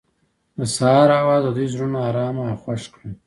د 0.57 0.59
سهار 0.75 1.09
اواز 1.21 1.41
د 1.45 1.49
دوی 1.55 1.67
زړونه 1.73 1.97
ارامه 2.09 2.43
او 2.51 2.55
خوښ 2.63 2.81
کړل. 2.93 3.11